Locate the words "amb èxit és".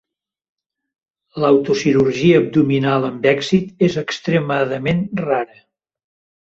3.13-4.01